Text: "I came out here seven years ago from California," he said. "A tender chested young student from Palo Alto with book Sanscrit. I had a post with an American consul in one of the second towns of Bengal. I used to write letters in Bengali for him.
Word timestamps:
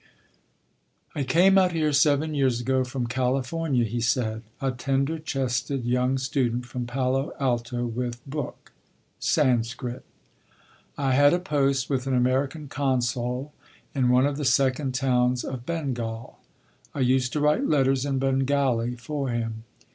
"I 1.13 1.21
came 1.23 1.59
out 1.59 1.73
here 1.73 1.93
seven 1.93 2.33
years 2.33 2.59
ago 2.59 2.83
from 2.83 3.05
California," 3.05 3.83
he 3.83 4.01
said. 4.01 4.41
"A 4.59 4.71
tender 4.71 5.19
chested 5.19 5.85
young 5.85 6.17
student 6.17 6.65
from 6.65 6.87
Palo 6.87 7.33
Alto 7.39 7.85
with 7.85 8.19
book 8.27 8.71
Sanscrit. 9.19 10.03
I 10.97 11.11
had 11.11 11.33
a 11.35 11.39
post 11.39 11.87
with 11.87 12.07
an 12.07 12.15
American 12.15 12.67
consul 12.67 13.53
in 13.93 14.09
one 14.09 14.25
of 14.25 14.37
the 14.37 14.43
second 14.43 14.95
towns 14.95 15.43
of 15.43 15.67
Bengal. 15.67 16.39
I 16.95 17.01
used 17.01 17.31
to 17.33 17.39
write 17.39 17.67
letters 17.67 18.03
in 18.03 18.17
Bengali 18.17 18.95
for 18.95 19.29
him. 19.29 19.65